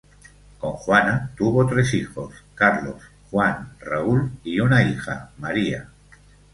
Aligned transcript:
Con 0.57 0.71
Juana 0.71 1.29
tuvo 1.37 1.67
tres 1.67 1.93
hijos, 1.93 2.33
Carlos, 2.55 3.03
Juan, 3.29 3.75
Raúl 3.79 4.31
y 4.43 4.59
una 4.59 4.81
hija, 4.81 5.29
María. 5.37 5.89